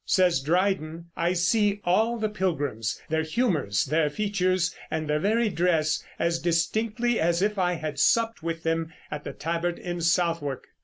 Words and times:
Says 0.03 0.41
Dryden: 0.41 1.11
"I 1.15 1.33
see 1.33 1.79
all 1.85 2.17
the 2.17 2.27
pilgrims, 2.27 2.99
their 3.09 3.21
humours, 3.21 3.85
their 3.85 4.09
features 4.09 4.75
and 4.89 5.07
their 5.07 5.19
very 5.19 5.47
dress, 5.49 6.03
as 6.17 6.39
distinctly 6.39 7.19
as 7.19 7.43
if 7.43 7.59
I 7.59 7.73
had 7.73 7.99
supped 7.99 8.41
with 8.41 8.63
them 8.63 8.91
at 9.11 9.25
the 9.25 9.31
Tabard 9.33 9.77
in 9.77 10.01
Southwark." 10.01 10.69